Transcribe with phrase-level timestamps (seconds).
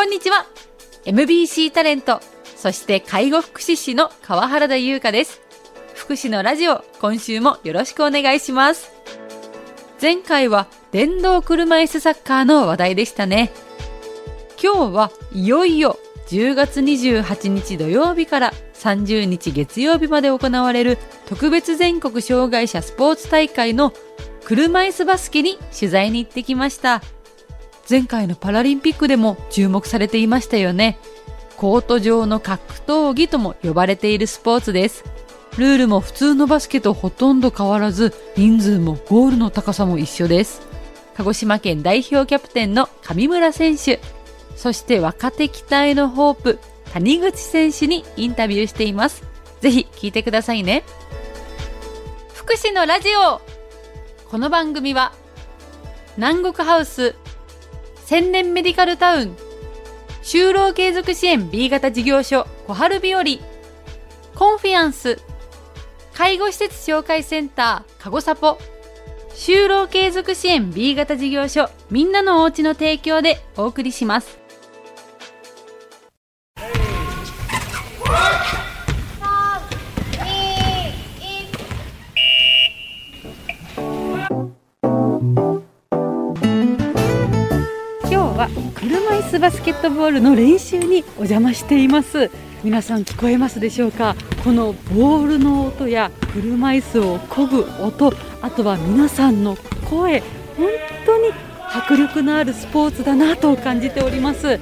[0.00, 0.46] こんにちは。
[1.04, 2.22] MBC タレント。
[2.56, 5.42] そして介護福祉士の川原田優香です。
[5.94, 8.90] 福祉のラジオ今週もよろしくお願いします。
[10.00, 13.52] 前回は電動車椅子サッカーの話題でしたね。
[14.58, 20.96] 今日はいよいよ10月28日土曜日から30日月曜日まで行われる
[21.26, 23.92] 特別全国障害者スポーツ大会の
[24.46, 27.02] 車椅子バスケに取材に行ってきました。
[27.90, 30.96] 前回のパラリンピックでも注目されていましたよね。
[31.56, 35.04] コート上の格闘技とも呼ばれているスポーツです。
[35.58, 40.62] ルールも普通のバスケとほとんど変わらず人数もゴールの高さも一緒です。
[41.16, 44.00] 鹿児島県代表キャプテンの上村選手。
[44.54, 46.58] そして若手期待のホープ
[46.92, 49.24] 谷口選手にインタビューしています。
[49.60, 50.84] ぜひ聞いてくださいね。
[52.34, 53.40] 福祉のラジオ。
[54.30, 55.12] この番組は
[56.16, 57.16] 南国ハウス
[58.10, 59.36] 千年メディカルタウン。
[60.24, 63.22] 就労継続支援 B 型事業所小春日和。
[64.34, 65.20] コンフィアンス。
[66.12, 68.58] 介護施設紹介センターかごさぽ
[69.32, 74.39] 就労継続支援 B 型事業所みんなのおうちの提供でお送りします。
[88.40, 92.30] は車椅子バスケットボールの練習にお邪魔しています。
[92.64, 94.16] 皆さん聞こえますでしょうか？
[94.42, 99.58] このボールの音や車椅子を漕ぐ音あとは皆さんの
[99.90, 100.20] 声
[100.56, 100.68] 本
[101.04, 101.34] 当に
[101.70, 104.58] 迫力のあるスポーツだなと感じております。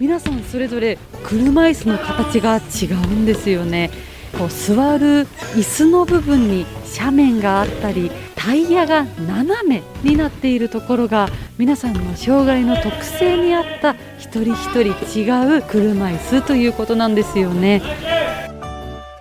[0.00, 3.90] 皆さんそれぞれ車椅子の形が違うんですよね。
[4.36, 17.82] こう座る椅子の部分に斜面があったりタイヤが斜めになっているところが皆さんの障害の特性に合った一人一人違う車椅子ということなんですよね。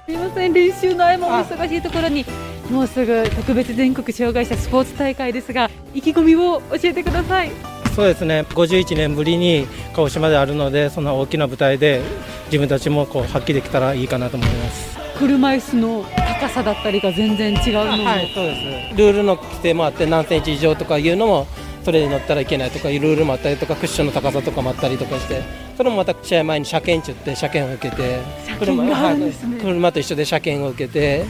[0.05, 2.25] すいません練習の合間お忙しいところに
[2.69, 7.51] もうすぐ特別全国障害者スポーツ大会ですが意気込みを教えてください。
[7.95, 8.45] そうですね。
[8.49, 12.01] 51年ぶりに鹿児島であるのでその大きな舞台で
[12.47, 16.05] 自分たちもこう発揮できたらいいかなと思います車椅子の
[16.39, 18.97] 高さだったりが全然違うのはいそうです。
[18.97, 21.47] ルールの規定もあって何センチ以上とかいうのも
[21.83, 25.41] それに乗ったらいけないとかいうルールもあったりとかクッションの高さとかもあったりとかして
[25.75, 28.19] それもまた試合前に車検中って車検を受けて
[28.59, 31.25] 車,、ね、車と一緒で車検を受けて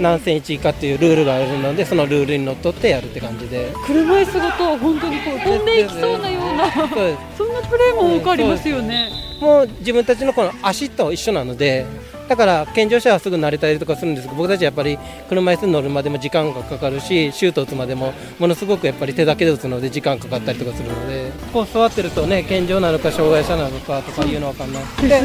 [0.00, 3.72] 何センチ以下っていうルールがあるのでそのルールにのっとってやるって感じで。
[3.86, 9.10] 車椅子ごと本当にこう飛んでいきそうなようなそんなプレーも多くありますよね。
[9.40, 11.84] もう自分たちのこの足と一緒なので
[12.32, 14.26] だから健常者はすぐ慣れたりとかするんです。
[14.26, 14.98] けど僕たちはやっぱり
[15.28, 21.30] 車椅子に乗るまでも時間がかかるしシュート打つまでもものすごくやっぱり手だけで打つので時間かかったりとかするので。
[21.52, 25.20] こう座ってるとね健常なのか障害者なのかとかいうのは分かんないで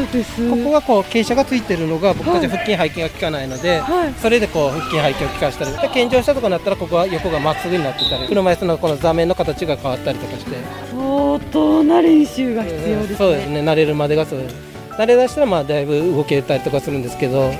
[0.49, 10.57] ここがこう傾斜がついてるのが僕たち腹筋背筋が効かないので、はい、それでこう腹筋背筋を効かしたりで健常者とかになったらここは横がまっすぐになってたり車椅子のこの座面の形が変わったりとかして。
[10.91, 13.61] 相当な練習が必要ですね、そうですね。
[13.61, 14.66] 慣れるまでがそうです
[14.97, 17.51] 慣れだしたらまあだいぶ動けたりとかするんですけど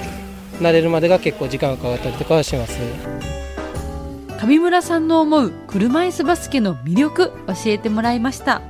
[0.59, 2.79] 慣れるまでが結構時間がかかったりとかはします。
[4.39, 8.61] 上村さんの思う車椅子バスケの魅力教えてもらいました。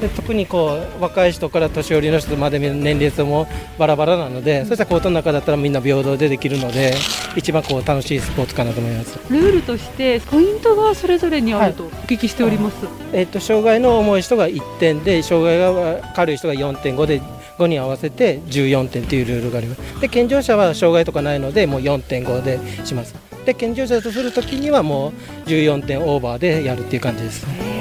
[0.00, 3.46] で特にこう若い人から年寄りの人まで年齢層も
[3.78, 6.94] バラバラなので、うん、そうしたコートの中だったらみんな平等でできるので
[7.34, 9.18] 一番こう楽しいスポーツかなと思います。
[9.30, 17.22] ルールとしてポイントがそれぞれにあるとお聞きしております、はい、えーと、障害の重い人が1点で障害が軽い人が4.5で
[17.58, 20.00] 5に合わせて14点というルールがあります。
[20.00, 23.14] で健常者は障害とかないのでもう4.5でします。
[23.44, 25.12] で健常者とするときにはも
[25.46, 27.75] う14点オーバーでやるっていう感じです。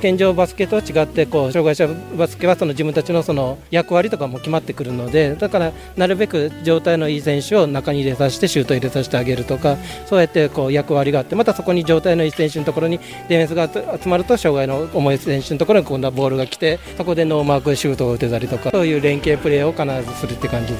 [0.00, 20.74] 健常バスケと違ってこう障害者バスケはその自分たちのその役割とかも決まってくるのでだからなるべく状態のいい選手を中に入れさせてシュート入れさせてあげるとかそうやってこう役割があってまたそこに状態のいい選手のところにディフェンスが集まると障害の重い選手のところに今度はボールが来てそこでノーマークでシュートを打てたりとかそういう連携プレーを必ずするって感じ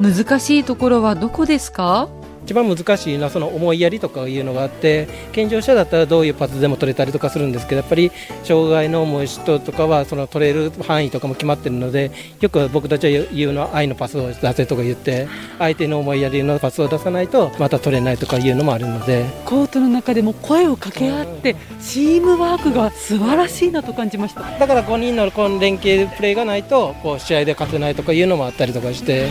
[0.00, 2.08] 難しいところはどこですか？
[2.48, 8.10] 一番難しいのはその思いやりとかいうのがあって健常者だったらどういうパスでも取れたりとかするんですけどやっぱり
[8.42, 12.10] 障害の重い人とかはその取れる範囲とかも決まってるので
[12.40, 15.28] よく僕たちは言うのは愛のパスを出せとか言って
[15.58, 19.26] 相手の思いやりのパスを出さないとまた取れないとかいうのもあるので。
[19.44, 24.40] コートの中でも声を掛け合ってチームワークが素晴らしいなと感じました。
[24.58, 29.28] だから5人のこの連携プレーがないとこう試合で勝てないとかいうのもあったりとかして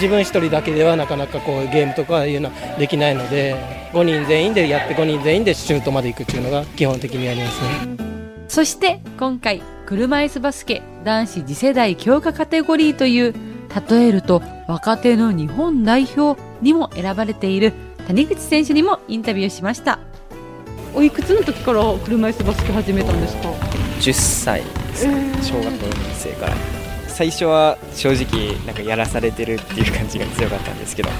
[0.00, 3.54] 自分1人だけではなかなかこうゲームとかいうのはできないので
[3.92, 7.96] 5人全員でやって5人全員でシュートまで行くっていうのが基本的にありますね。
[8.48, 13.34] そして今回車椅子バスケ男子次世代強化カテゴリーという
[13.90, 17.74] 例えると若手の日本代表にも選ばれている
[18.08, 19.98] 谷口選手にもインタビューしました。
[20.94, 23.50] おいくつの時から車椅子バスケ始めたんですか
[24.00, 25.06] ？10歳です。
[25.06, 26.56] ね、小学校4年生から
[27.20, 31.10] 最初は正直なんかやらされてるっていう感じが強かったんですけど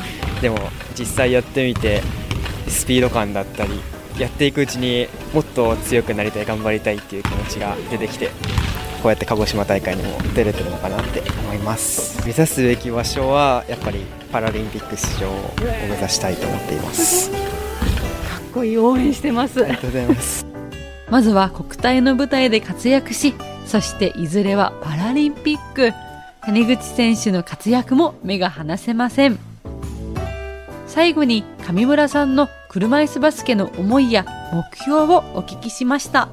[0.41, 0.57] でも
[0.99, 2.01] 実際やってみて
[2.69, 3.73] スピード感だったり
[4.19, 8.33] やっていくうちにもっと強くなりたい頑張りたいっていう気持ちが出てきてこ
[9.05, 12.19] うやって鹿児島大会にも出れてるのかなって思います。
[12.27, 14.01] 目指すべき場所はやっぱり
[14.33, 15.55] パラリンピック出場を
[15.87, 17.29] 目指したいと思っています。
[17.31, 17.41] かっ
[18.55, 19.63] こいい応援してます。
[19.63, 20.50] ありがとうございます
[21.11, 23.35] まずは国体の舞台で活躍し
[23.67, 25.93] そしていずれはパラリンピック。
[26.43, 29.39] 谷口選手の活躍も目が離せません。
[30.87, 36.29] 最後に上村さんの車椅子バスケの思いや目標をお聞きしました。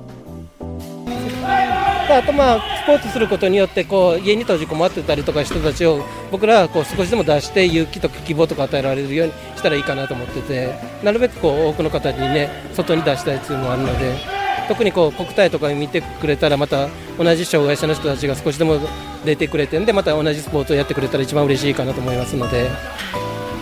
[2.10, 14.37] あとまあスポーツすることによってこう家に閉じこもってたりとか人たちを僕らはこう少しでも出して勇気とか希望とか与えられるようにしたらいいかなと思っててなるべくこう多くの方にね外に出したいっていうのもあるので。
[14.68, 18.80] 特にこう国体とか見てくれたらまた同じ障害者の人たちが少しでも
[19.26, 22.70] 出てくれてんでまた同じスポーツをやってくれたら一番嬉しいかなと思いますので。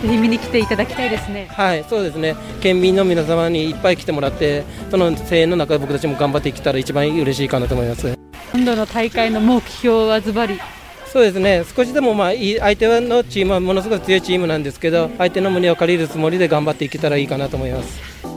[0.02, 2.36] ぜひ見に来ていただきたいですねはい、そうですね。
[2.60, 8.14] 県民の皆様にいっぱい来てもらって、その声援の中で僕たちも頑張っていけたら一番嬉しいかなと思います。
[8.52, 10.60] 今度の大会の目標はズバリ
[11.06, 11.64] そうですね。
[11.74, 18.35] 少しでもまあ相手のチームはものすごく強いチームなんですけど、相手の胸を借りるつもりで頑張っていけたらいいかなと思います。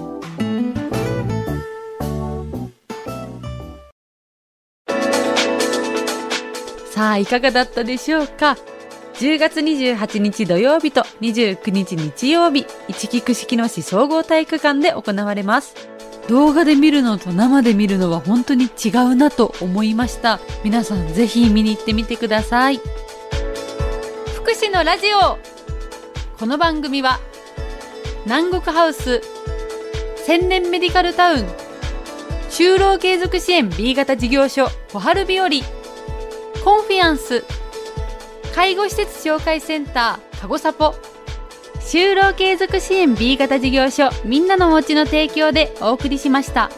[6.99, 8.57] さあいかがだったでしょうか
[9.13, 15.75] ？10月28日土曜日と29日日曜日、一木串木野市総合体育館で行われます。
[16.27, 20.41] 動画で見るのと生で見るのは本当に違うなと思いました。
[20.65, 22.81] 皆さんぜひ見に行ってみてください。
[24.35, 25.39] 福祉のラジオ
[26.37, 27.21] この番組は
[28.25, 29.21] 南国ハウス
[30.25, 31.47] 千年メディカルタウン
[32.49, 35.78] 就労継続支援 B 型事業所小春日和
[36.63, 37.43] コンフィアンス
[38.53, 40.93] 介護施設紹介センター、かごサポ。
[41.79, 46.69] 就労継続支援 B 型事業所みんなのおうちの提供でお送りしました。